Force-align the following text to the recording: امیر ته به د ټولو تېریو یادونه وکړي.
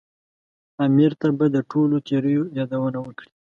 امیر 0.85 1.11
ته 1.19 1.27
به 1.37 1.45
د 1.55 1.57
ټولو 1.71 1.95
تېریو 2.07 2.43
یادونه 2.57 2.97
وکړي. 3.01 3.31